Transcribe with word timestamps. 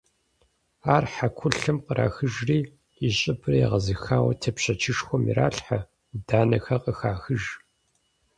Ар 0.95 1.03
хьэкулъэм 1.13 1.77
кърахыжри, 1.85 2.59
и 3.07 3.09
щӀыбыр 3.17 3.53
егъэзыхауэ 3.65 4.33
тепщэчышхуэм 4.41 5.23
иралъхьэ, 5.31 5.79
Ӏуданэхэр 6.25 6.79
къыхахыж. 6.83 7.43